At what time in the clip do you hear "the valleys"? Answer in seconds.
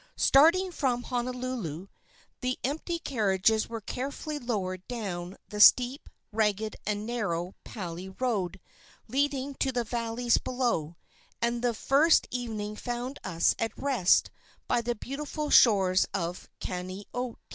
9.71-10.39